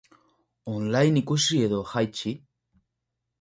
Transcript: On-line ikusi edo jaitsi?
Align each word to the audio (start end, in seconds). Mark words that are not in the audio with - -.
On-line 0.75 1.21
ikusi 1.21 1.61
edo 1.67 1.83
jaitsi? 1.93 2.35